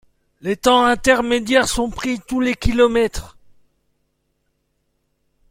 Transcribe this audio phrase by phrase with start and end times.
[0.41, 3.37] Les temps intermédiaires sont pris tous les kilomètres.